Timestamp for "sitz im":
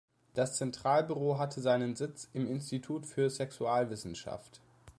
1.95-2.47